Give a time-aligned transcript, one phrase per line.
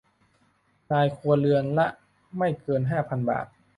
[0.91, 1.87] รายครัวเรือนละ
[2.37, 3.47] ไม่เกินห้าพันบาท